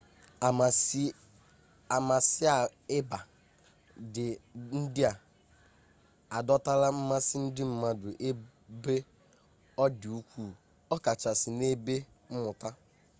[1.95, 3.19] amasaịba
[4.79, 5.13] ndị a
[6.37, 8.95] adọtala mmasị ndị mmadụ ebe
[9.83, 10.51] ọ dị ukwuu
[10.93, 11.95] ọkachasị n'ebe
[12.31, 12.69] mmụta